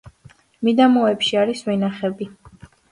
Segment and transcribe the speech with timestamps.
[0.69, 2.35] მიდამოებში არის ვენახები.